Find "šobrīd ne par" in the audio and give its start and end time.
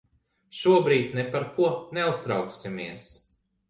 0.59-1.47